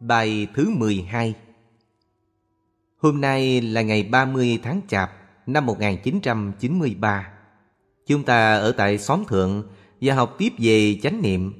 [0.00, 1.34] Bài thứ 12
[2.96, 5.10] Hôm nay là ngày 30 tháng Chạp
[5.46, 7.32] năm 1993.
[8.06, 9.66] Chúng ta ở tại xóm thượng
[10.00, 11.52] và học tiếp về chánh niệm.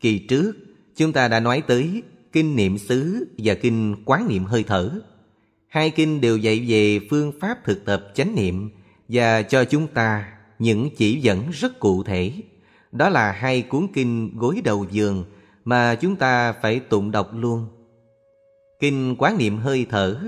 [0.00, 0.52] Kỳ trước,
[0.96, 2.02] chúng ta đã nói tới
[2.32, 5.00] kinh niệm xứ và kinh quán niệm hơi thở.
[5.68, 8.70] Hai kinh đều dạy về phương pháp thực tập chánh niệm
[9.08, 12.32] và cho chúng ta những chỉ dẫn rất cụ thể.
[12.92, 15.24] Đó là hai cuốn kinh gối đầu giường
[15.66, 17.68] mà chúng ta phải tụng đọc luôn.
[18.80, 20.20] Kinh quán niệm hơi thở,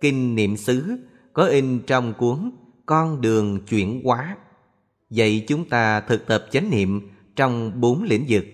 [0.00, 0.96] kinh niệm xứ
[1.32, 2.50] có in trong cuốn
[2.86, 4.36] Con đường chuyển hóa,
[5.10, 8.44] dạy chúng ta thực tập chánh niệm trong bốn lĩnh vực.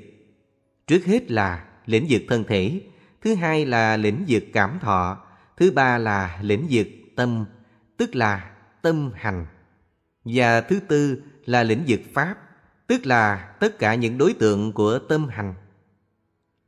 [0.86, 2.80] Trước hết là lĩnh vực thân thể,
[3.22, 5.18] thứ hai là lĩnh vực cảm thọ,
[5.56, 6.86] thứ ba là lĩnh vực
[7.16, 7.44] tâm,
[7.96, 8.50] tức là
[8.82, 9.46] tâm hành.
[10.24, 12.34] Và thứ tư là lĩnh vực pháp,
[12.86, 15.54] tức là tất cả những đối tượng của tâm hành.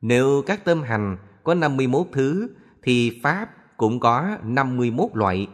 [0.00, 2.48] Nếu các tâm hành có 51 thứ
[2.82, 5.48] thì Pháp cũng có 51 loại.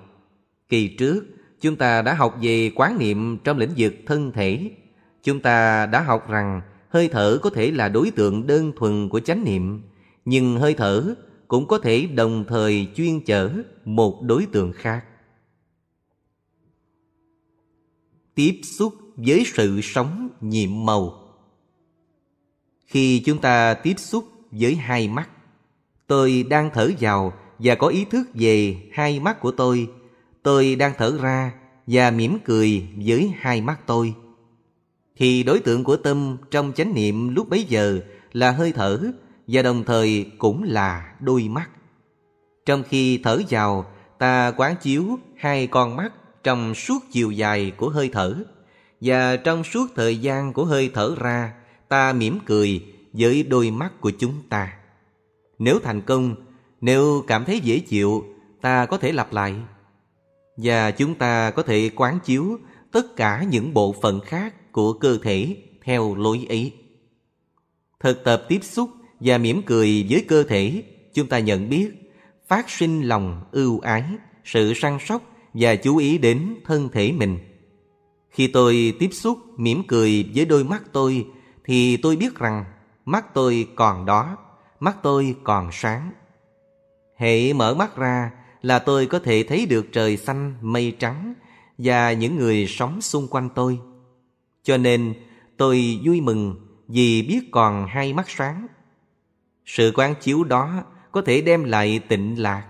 [0.68, 1.24] Kỳ trước,
[1.60, 4.70] chúng ta đã học về quán niệm trong lĩnh vực thân thể.
[5.22, 9.20] Chúng ta đã học rằng hơi thở có thể là đối tượng đơn thuần của
[9.20, 9.82] chánh niệm,
[10.24, 11.14] nhưng hơi thở
[11.48, 13.52] cũng có thể đồng thời chuyên chở
[13.84, 15.04] một đối tượng khác.
[18.34, 21.18] Tiếp xúc với sự sống nhiệm màu
[22.86, 25.28] Khi chúng ta tiếp xúc với hai mắt.
[26.06, 29.88] Tôi đang thở vào và có ý thức về hai mắt của tôi.
[30.42, 31.52] Tôi đang thở ra
[31.86, 34.14] và mỉm cười với hai mắt tôi.
[35.16, 38.00] Thì đối tượng của tâm trong chánh niệm lúc bấy giờ
[38.32, 39.00] là hơi thở
[39.46, 41.70] và đồng thời cũng là đôi mắt.
[42.66, 43.86] Trong khi thở vào,
[44.18, 48.34] ta quán chiếu hai con mắt trong suốt chiều dài của hơi thở.
[49.00, 51.52] Và trong suốt thời gian của hơi thở ra,
[51.88, 54.72] ta mỉm cười với đôi mắt của chúng ta.
[55.58, 56.34] Nếu thành công,
[56.80, 58.24] nếu cảm thấy dễ chịu,
[58.60, 59.54] ta có thể lặp lại.
[60.56, 62.58] Và chúng ta có thể quán chiếu
[62.92, 66.72] tất cả những bộ phận khác của cơ thể theo lối ấy.
[68.00, 68.90] Thực tập tiếp xúc
[69.20, 70.82] và mỉm cười với cơ thể,
[71.14, 71.90] chúng ta nhận biết
[72.48, 74.04] phát sinh lòng ưu ái,
[74.44, 75.22] sự săn sóc
[75.54, 77.38] và chú ý đến thân thể mình.
[78.30, 81.26] Khi tôi tiếp xúc mỉm cười với đôi mắt tôi
[81.64, 82.64] thì tôi biết rằng
[83.04, 84.36] mắt tôi còn đó,
[84.80, 86.12] mắt tôi còn sáng.
[87.16, 88.30] Hệ mở mắt ra
[88.62, 91.34] là tôi có thể thấy được trời xanh, mây trắng
[91.78, 93.78] và những người sống xung quanh tôi.
[94.62, 95.14] Cho nên
[95.56, 98.66] tôi vui mừng vì biết còn hai mắt sáng.
[99.66, 100.82] Sự quán chiếu đó
[101.12, 102.66] có thể đem lại tịnh lạc.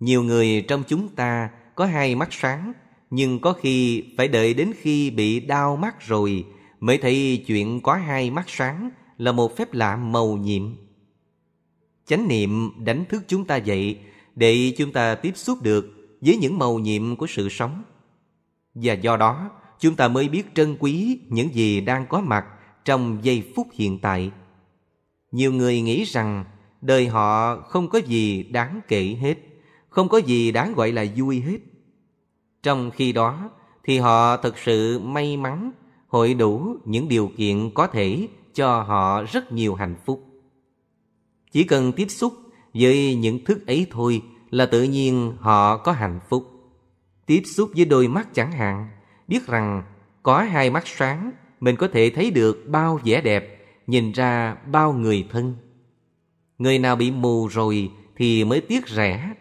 [0.00, 2.72] Nhiều người trong chúng ta có hai mắt sáng,
[3.10, 6.44] nhưng có khi phải đợi đến khi bị đau mắt rồi
[6.80, 8.90] mới thấy chuyện có hai mắt sáng
[9.20, 10.62] là một phép lạ màu nhiệm.
[12.06, 13.98] Chánh niệm đánh thức chúng ta dậy
[14.34, 15.86] để chúng ta tiếp xúc được
[16.20, 17.82] với những màu nhiệm của sự sống.
[18.74, 19.50] Và do đó,
[19.80, 22.46] chúng ta mới biết trân quý những gì đang có mặt
[22.84, 24.30] trong giây phút hiện tại.
[25.32, 26.44] Nhiều người nghĩ rằng
[26.80, 29.34] đời họ không có gì đáng kể hết,
[29.88, 31.58] không có gì đáng gọi là vui hết.
[32.62, 33.50] Trong khi đó
[33.84, 35.72] thì họ thật sự may mắn
[36.08, 38.28] hội đủ những điều kiện có thể
[38.60, 40.24] cho họ rất nhiều hạnh phúc.
[41.52, 42.34] Chỉ cần tiếp xúc
[42.74, 46.50] với những thức ấy thôi là tự nhiên họ có hạnh phúc.
[47.26, 48.88] Tiếp xúc với đôi mắt chẳng hạn,
[49.28, 49.82] biết rằng
[50.22, 54.92] có hai mắt sáng mình có thể thấy được bao vẻ đẹp, nhìn ra bao
[54.92, 55.54] người thân.
[56.58, 59.34] Người nào bị mù rồi thì mới tiếc rẻ.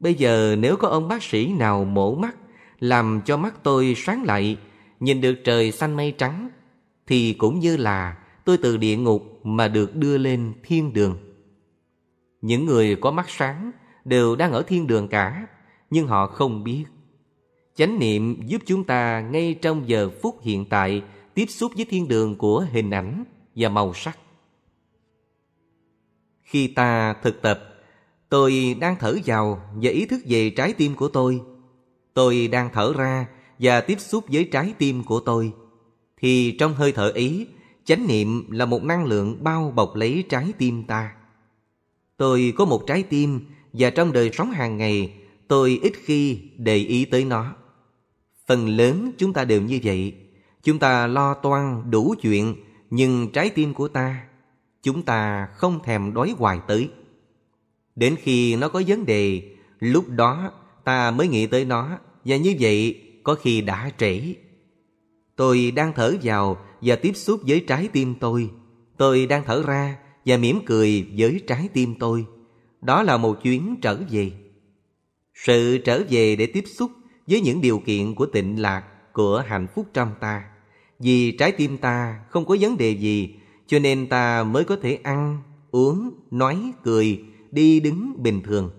[0.00, 2.36] Bây giờ nếu có ông bác sĩ nào mổ mắt,
[2.80, 4.56] làm cho mắt tôi sáng lại,
[5.00, 6.48] nhìn được trời xanh mây trắng,
[7.06, 11.16] thì cũng như là tôi từ địa ngục mà được đưa lên thiên đường.
[12.40, 13.70] Những người có mắt sáng
[14.04, 15.46] đều đang ở thiên đường cả,
[15.90, 16.84] nhưng họ không biết.
[17.74, 21.02] Chánh niệm giúp chúng ta ngay trong giờ phút hiện tại
[21.34, 23.24] tiếp xúc với thiên đường của hình ảnh
[23.56, 24.18] và màu sắc.
[26.42, 27.60] Khi ta thực tập,
[28.28, 31.40] tôi đang thở vào và ý thức về trái tim của tôi.
[32.14, 33.26] Tôi đang thở ra
[33.58, 35.52] và tiếp xúc với trái tim của tôi.
[36.16, 37.46] Thì trong hơi thở ý.
[37.84, 41.12] Chánh niệm là một năng lượng bao bọc lấy trái tim ta.
[42.16, 43.40] Tôi có một trái tim
[43.72, 45.14] và trong đời sống hàng ngày
[45.48, 47.54] tôi ít khi để ý tới nó.
[48.46, 50.14] Phần lớn chúng ta đều như vậy.
[50.62, 52.56] Chúng ta lo toan đủ chuyện
[52.90, 54.24] nhưng trái tim của ta
[54.82, 56.90] chúng ta không thèm đói hoài tới.
[57.96, 59.42] Đến khi nó có vấn đề,
[59.78, 60.52] lúc đó
[60.84, 64.34] ta mới nghĩ tới nó và như vậy có khi đã trễ.
[65.36, 68.50] Tôi đang thở vào và tiếp xúc với trái tim tôi.
[68.96, 72.26] Tôi đang thở ra và mỉm cười với trái tim tôi.
[72.80, 74.32] Đó là một chuyến trở về.
[75.34, 76.90] Sự trở về để tiếp xúc
[77.26, 80.44] với những điều kiện của tịnh lạc, của hạnh phúc trong ta.
[80.98, 83.34] Vì trái tim ta không có vấn đề gì,
[83.66, 88.70] cho nên ta mới có thể ăn, uống, nói, cười, đi đứng bình thường.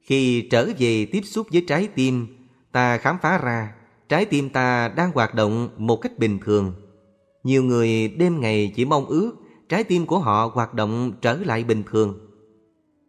[0.00, 2.26] Khi trở về tiếp xúc với trái tim,
[2.72, 3.72] ta khám phá ra
[4.08, 6.72] trái tim ta đang hoạt động một cách bình thường.
[7.42, 9.32] Nhiều người đêm ngày chỉ mong ước
[9.68, 12.18] trái tim của họ hoạt động trở lại bình thường.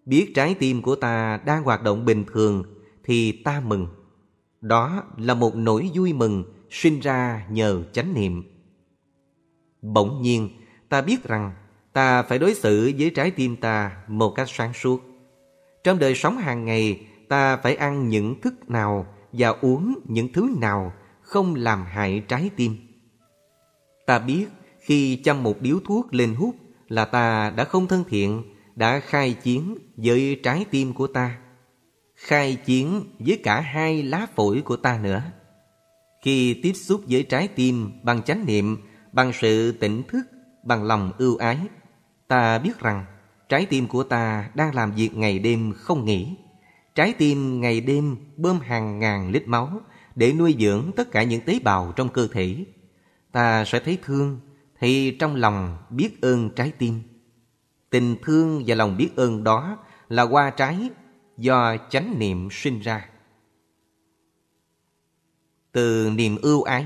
[0.06, 2.64] Biết trái tim của ta đang hoạt động bình thường
[3.04, 3.88] thì ta mừng.
[4.62, 8.44] Đó là một nỗi vui mừng sinh ra nhờ chánh niệm.
[9.82, 10.50] Bỗng nhiên,
[10.90, 11.52] ta biết rằng
[11.94, 15.02] ta phải đối xử với trái tim ta một cách sáng suốt.
[15.84, 19.06] Trong đời sống hàng ngày, ta phải ăn những thức nào
[19.38, 22.78] và uống những thứ nào không làm hại trái tim.
[24.06, 24.46] Ta biết
[24.80, 26.56] khi chăm một điếu thuốc lên hút
[26.88, 28.44] là ta đã không thân thiện,
[28.76, 31.38] đã khai chiến với trái tim của ta.
[32.16, 35.22] Khai chiến với cả hai lá phổi của ta nữa.
[36.22, 38.78] Khi tiếp xúc với trái tim bằng chánh niệm,
[39.12, 40.24] bằng sự tỉnh thức,
[40.64, 41.58] bằng lòng ưu ái,
[42.28, 43.06] ta biết rằng
[43.50, 46.36] trái tim của ta đang làm việc ngày đêm không nghỉ.
[46.96, 49.82] Trái tim ngày đêm bơm hàng ngàn lít máu
[50.16, 52.66] để nuôi dưỡng tất cả những tế bào trong cơ thể.
[53.32, 54.40] Ta sẽ thấy thương,
[54.80, 57.02] thì trong lòng biết ơn trái tim.
[57.90, 59.78] Tình thương và lòng biết ơn đó
[60.10, 60.90] là hoa trái
[61.38, 63.06] do chánh niệm sinh ra.
[65.72, 66.86] Từ niềm ưu ái,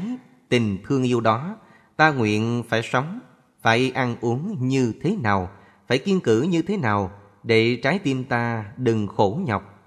[0.50, 1.58] tình thương yêu đó,
[1.98, 3.20] ta nguyện phải sống,
[3.62, 5.50] phải ăn uống như thế nào,
[5.88, 7.12] phải kiên cử như thế nào
[7.44, 9.79] để trái tim ta đừng khổ nhọc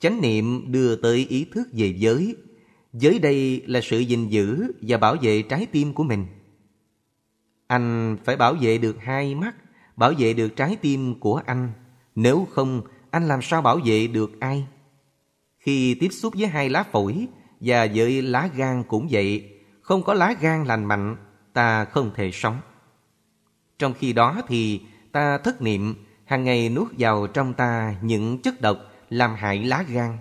[0.00, 2.36] Chánh niệm đưa tới ý thức về giới.
[2.92, 6.26] Giới đây là sự gìn giữ và bảo vệ trái tim của mình.
[7.66, 9.54] Anh phải bảo vệ được hai mắt,
[9.96, 11.72] bảo vệ được trái tim của anh.
[12.14, 14.66] Nếu không, anh làm sao bảo vệ được ai?
[15.58, 17.26] Khi tiếp xúc với hai lá phổi
[17.60, 19.50] và với lá gan cũng vậy,
[19.80, 21.16] không có lá gan lành mạnh,
[21.52, 22.60] ta không thể sống.
[23.78, 24.80] Trong khi đó thì
[25.12, 28.78] ta thất niệm, hàng ngày nuốt vào trong ta những chất độc
[29.10, 30.18] làm hại lá gan.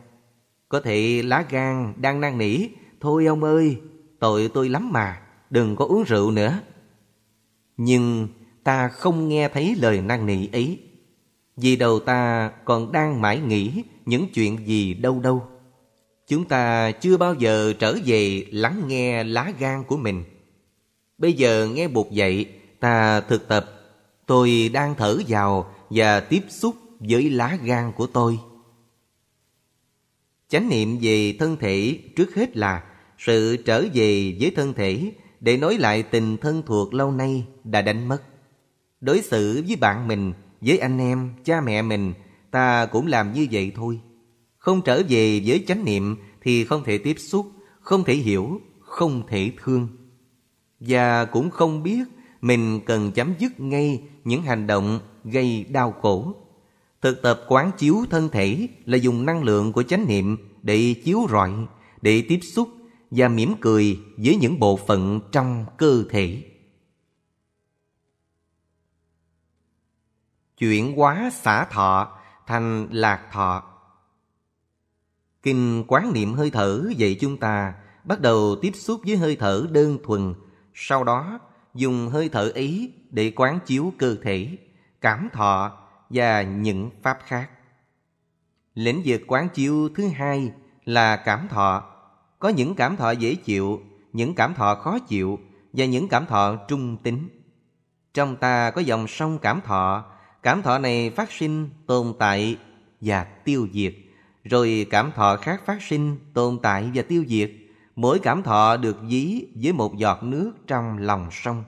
[0.69, 2.67] Có thể lá gan đang năn nỉ,
[3.01, 3.77] thôi ông ơi,
[4.19, 6.59] tội tôi lắm mà, đừng có uống rượu nữa.
[7.77, 8.27] Nhưng
[8.63, 10.79] ta không nghe thấy lời năn nỉ ấy,
[11.57, 15.43] vì đầu ta còn đang mãi nghĩ những chuyện gì đâu đâu.
[16.27, 20.23] Chúng ta chưa bao giờ trở về lắng nghe lá gan của mình.
[21.17, 22.45] Bây giờ nghe buộc dậy,
[22.79, 23.65] ta thực tập,
[24.25, 28.39] tôi đang thở vào và tiếp xúc với lá gan của tôi.
[30.49, 32.83] Chánh niệm về thân thể trước hết là
[33.17, 37.81] sự trở về với thân thể để nối lại tình thân thuộc lâu nay đã
[37.81, 38.23] đánh mất.
[39.01, 42.13] Đối xử với bạn mình, với anh em, cha mẹ mình,
[42.51, 43.99] ta cũng làm như vậy thôi.
[44.57, 49.27] Không trở về với chánh niệm thì không thể tiếp xúc, không thể hiểu, không
[49.27, 49.87] thể thương.
[50.79, 52.03] Và cũng không biết
[52.41, 56.35] mình cần chấm dứt ngay những hành động gây đau khổ
[57.01, 61.27] Thực tập quán chiếu thân thể là dùng năng lượng của chánh niệm để chiếu
[61.29, 61.51] rọi,
[62.01, 62.69] để tiếp xúc
[63.11, 66.43] và mỉm cười với những bộ phận trong cơ thể.
[70.57, 72.17] Chuyển hóa xả thọ
[72.47, 73.63] thành lạc thọ
[75.43, 79.67] Kinh quán niệm hơi thở dạy chúng ta bắt đầu tiếp xúc với hơi thở
[79.71, 80.33] đơn thuần,
[80.73, 81.39] sau đó
[81.73, 84.57] dùng hơi thở ấy để quán chiếu cơ thể,
[85.01, 85.77] cảm thọ
[86.09, 87.49] và những pháp khác.
[88.75, 90.51] Lĩnh vực quán chiếu thứ hai
[90.85, 91.83] là cảm thọ.
[92.39, 93.81] Có những cảm thọ dễ chịu,
[94.13, 95.39] những cảm thọ khó chịu
[95.73, 97.29] và những cảm thọ trung tính.
[98.13, 100.05] Trong ta có dòng sông cảm thọ,
[100.43, 102.57] cảm thọ này phát sinh, tồn tại
[103.01, 103.95] và tiêu diệt.
[104.43, 107.51] Rồi cảm thọ khác phát sinh, tồn tại và tiêu diệt.
[107.95, 111.63] Mỗi cảm thọ được dí với một giọt nước trong lòng sông.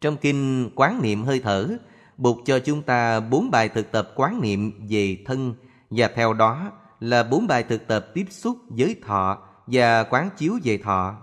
[0.00, 1.78] Trong kinh quán niệm hơi thở
[2.22, 5.54] Bụt cho chúng ta bốn bài thực tập quán niệm về thân
[5.90, 10.58] và theo đó là bốn bài thực tập tiếp xúc với thọ và quán chiếu
[10.64, 11.16] về thọ.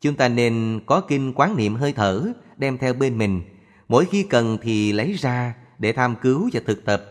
[0.00, 3.42] Chúng ta nên có kinh quán niệm hơi thở đem theo bên mình,
[3.88, 7.04] mỗi khi cần thì lấy ra để tham cứu và thực tập.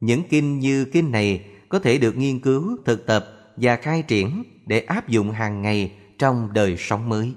[0.00, 3.26] Những kinh như kinh này có thể được nghiên cứu, thực tập
[3.56, 7.34] và khai triển để áp dụng hàng ngày trong đời sống mới.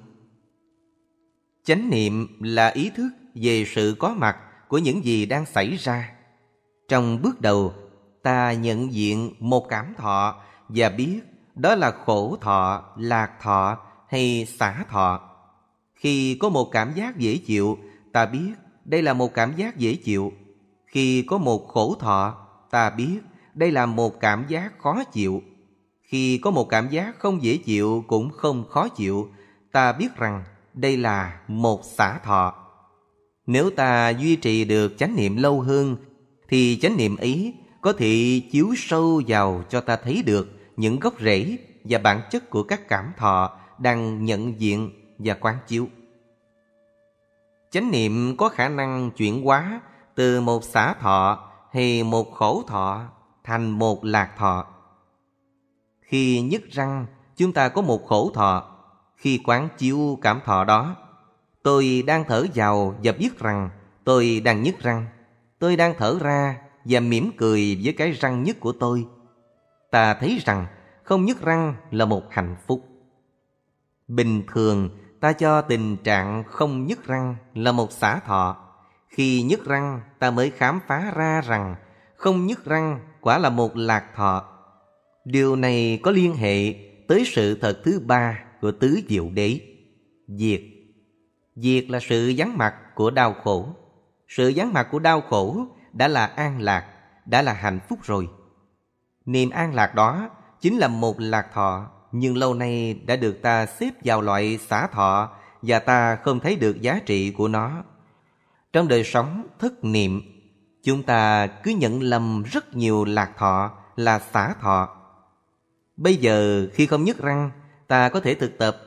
[1.63, 6.11] Chánh niệm là ý thức về sự có mặt của những gì đang xảy ra.
[6.87, 7.73] Trong bước đầu,
[8.23, 10.35] ta nhận diện một cảm thọ
[10.69, 11.21] và biết
[11.55, 15.21] đó là khổ thọ, lạc thọ hay xả thọ.
[15.95, 17.77] Khi có một cảm giác dễ chịu,
[18.13, 18.53] ta biết
[18.85, 20.31] đây là một cảm giác dễ chịu.
[20.85, 22.37] Khi có một khổ thọ,
[22.71, 23.19] ta biết
[23.53, 25.41] đây là một cảm giác khó chịu.
[26.03, 29.29] Khi có một cảm giác không dễ chịu cũng không khó chịu,
[29.71, 30.43] ta biết rằng
[30.73, 32.64] đây là một xả thọ.
[33.47, 35.97] Nếu ta duy trì được chánh niệm lâu hơn,
[36.47, 40.47] thì chánh niệm ấy có thể chiếu sâu vào cho ta thấy được
[40.77, 45.57] những gốc rễ và bản chất của các cảm thọ đang nhận diện và quán
[45.67, 45.87] chiếu.
[47.71, 49.81] Chánh niệm có khả năng chuyển hóa
[50.15, 53.01] từ một xả thọ hay một khổ thọ
[53.43, 54.65] thành một lạc thọ.
[56.01, 58.71] Khi nhức răng, chúng ta có một khổ thọ.
[59.15, 60.95] Khi quán chiếu cảm thọ đó,
[61.65, 63.69] tôi đang thở vào và biết rằng
[64.03, 65.05] tôi đang nhức răng.
[65.59, 69.05] Tôi đang thở ra và mỉm cười với cái răng nhức của tôi.
[69.91, 70.65] Ta thấy rằng
[71.03, 72.85] không nhức răng là một hạnh phúc.
[74.07, 78.57] Bình thường ta cho tình trạng không nhức răng là một xả thọ.
[79.07, 81.75] Khi nhức răng ta mới khám phá ra rằng
[82.15, 84.45] không nhức răng quả là một lạc thọ.
[85.25, 86.73] Điều này có liên hệ
[87.07, 89.59] tới sự thật thứ ba của tứ diệu đế,
[90.27, 90.61] diệt.
[91.55, 93.67] Diệt là sự vắng mặt của đau khổ.
[94.27, 96.85] Sự vắng mặt của đau khổ đã là an lạc,
[97.25, 98.29] đã là hạnh phúc rồi.
[99.25, 100.29] Niềm an lạc đó
[100.61, 104.87] chính là một lạc thọ, nhưng lâu nay đã được ta xếp vào loại xả
[104.87, 105.29] thọ
[105.61, 107.83] và ta không thấy được giá trị của nó.
[108.73, 110.21] Trong đời sống thất niệm,
[110.83, 114.89] chúng ta cứ nhận lầm rất nhiều lạc thọ là xả thọ.
[115.97, 117.51] Bây giờ khi không nhức răng,
[117.87, 118.77] ta có thể thực tập.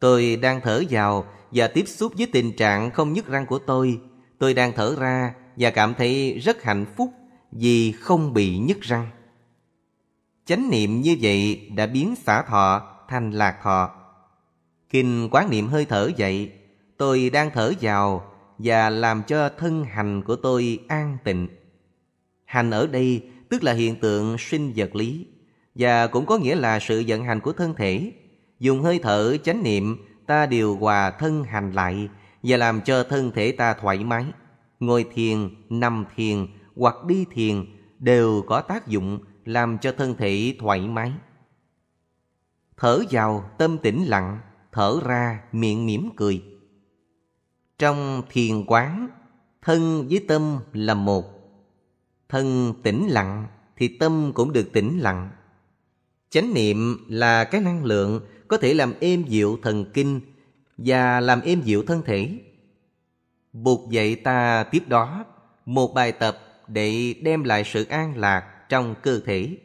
[0.00, 4.00] Tôi đang thở vào và tiếp xúc với tình trạng không nhức răng của tôi.
[4.38, 7.12] Tôi đang thở ra và cảm thấy rất hạnh phúc
[7.52, 9.06] vì không bị nhức răng.
[10.44, 13.90] Chánh niệm như vậy đã biến xả thọ thành lạc thọ.
[14.90, 16.52] Kinh quán niệm hơi thở vậy,
[16.96, 21.48] tôi đang thở vào và làm cho thân hành của tôi an tịnh.
[22.44, 25.26] Hành ở đây tức là hiện tượng sinh vật lý
[25.74, 28.12] và cũng có nghĩa là sự vận hành của thân thể.
[28.60, 29.96] Dùng hơi thở chánh niệm
[30.32, 32.08] ta điều hòa thân hành lại
[32.42, 34.24] và làm cho thân thể ta thoải mái.
[34.80, 36.46] Ngồi thiền, nằm thiền
[36.76, 37.66] hoặc đi thiền
[37.98, 41.12] đều có tác dụng làm cho thân thể thoải mái.
[42.76, 44.38] Thở vào tâm tĩnh lặng,
[44.72, 46.42] thở ra miệng mỉm cười.
[47.78, 49.08] Trong thiền quán,
[49.62, 51.24] thân với tâm là một.
[52.28, 53.46] Thân tĩnh lặng
[53.76, 55.30] thì tâm cũng được tĩnh lặng.
[56.30, 58.20] Chánh niệm là cái năng lượng
[58.52, 60.20] có thể làm êm dịu thần kinh
[60.76, 62.38] và làm êm dịu thân thể.
[63.52, 65.24] Buộc dạy ta tiếp đó
[65.66, 69.56] một bài tập để đem lại sự an lạc trong cơ thể.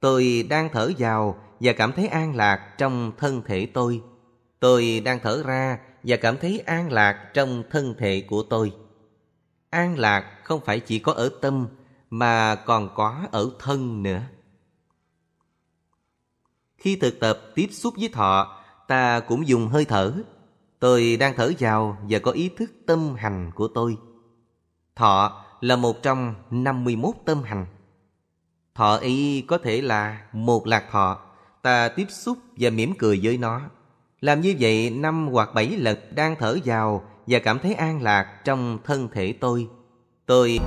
[0.00, 4.00] Tôi đang thở vào và cảm thấy an lạc trong thân thể tôi.
[4.60, 8.72] Tôi đang thở ra và cảm thấy an lạc trong thân thể của tôi.
[9.70, 11.68] An lạc không phải chỉ có ở tâm
[12.10, 14.22] mà còn có ở thân nữa.
[16.84, 18.56] Khi thực tập tiếp xúc với thọ,
[18.88, 20.12] ta cũng dùng hơi thở.
[20.78, 23.96] Tôi đang thở vào và có ý thức tâm hành của tôi.
[24.96, 27.66] Thọ là một trong 51 tâm hành.
[28.74, 31.18] Thọ ý có thể là một lạc thọ,
[31.62, 33.60] ta tiếp xúc và mỉm cười với nó.
[34.20, 38.40] Làm như vậy năm hoặc bảy lần đang thở vào và cảm thấy an lạc
[38.44, 39.68] trong thân thể tôi.
[40.26, 40.58] Tôi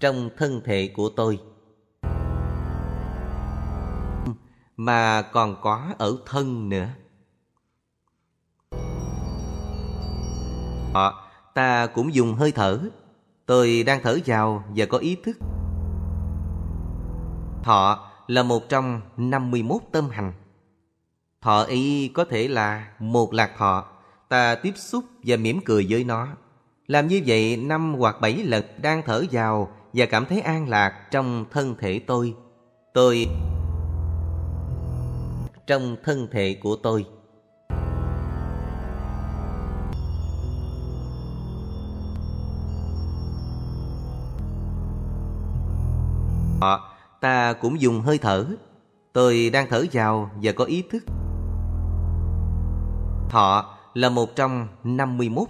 [0.00, 1.38] trong thân thể của tôi
[4.76, 6.88] mà còn có ở thân nữa.
[10.92, 12.80] Họ, ta cũng dùng hơi thở.
[13.46, 15.36] Tôi đang thở vào và có ý thức.
[17.62, 20.32] Thọ là một trong 51 tâm hành.
[21.40, 23.84] Thọ ý có thể là một lạc thọ.
[24.28, 26.28] Ta tiếp xúc và mỉm cười với nó.
[26.86, 31.10] Làm như vậy năm hoặc bảy lần đang thở vào và cảm thấy an lạc
[31.10, 32.34] trong thân thể tôi.
[32.94, 33.26] Tôi
[35.66, 37.06] trong thân thể của tôi.
[46.60, 46.90] Họ,
[47.20, 48.46] ta cũng dùng hơi thở.
[49.12, 51.04] Tôi đang thở vào và có ý thức.
[53.28, 55.48] Thọ là một trong 51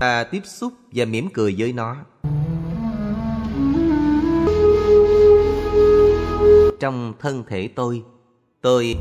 [0.00, 1.96] Ta tiếp xúc và mỉm cười với nó
[6.80, 8.02] Trong thân thể tôi.
[8.60, 8.96] Tôi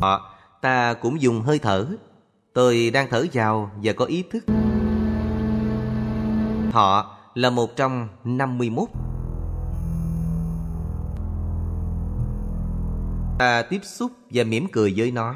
[0.00, 0.18] à,
[0.60, 1.86] Ta cũng dùng hơi thở.
[2.52, 4.44] Tôi đang thở vào và có ý thức.
[6.72, 8.88] Thọ là một trong 51
[13.38, 15.34] Ta tiếp xúc và mỉm cười với nó.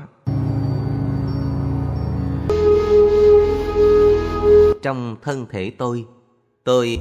[4.82, 6.04] Trong thân thể tôi
[6.64, 6.98] Tôi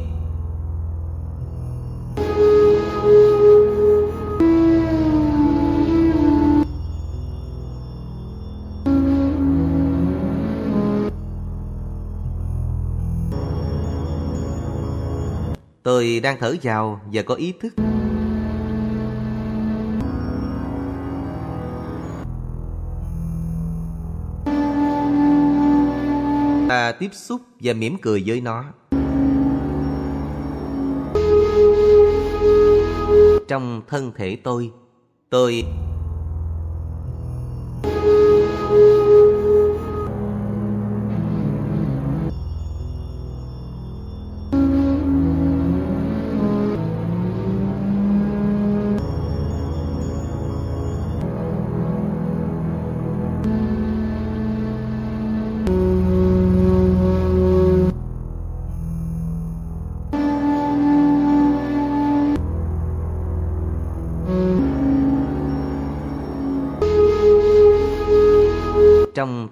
[15.83, 17.73] Tôi đang thở vào và có ý thức
[26.71, 28.63] Ta tiếp xúc và mỉm cười với nó.
[33.47, 34.71] Trong thân thể tôi
[35.29, 35.63] Tôi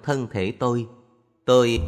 [0.02, 0.86] thân thể tôi.
[1.44, 1.80] Tôi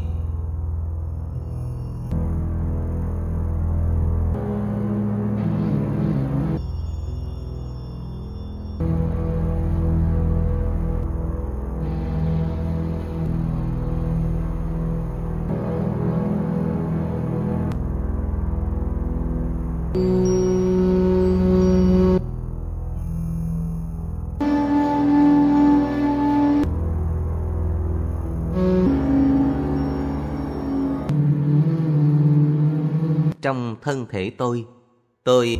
[33.82, 34.64] thân thể tôi.
[35.24, 35.58] Tôi